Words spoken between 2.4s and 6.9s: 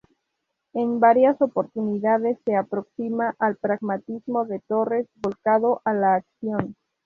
se aproxima al pragmatismo de Torres, volcado a la acción.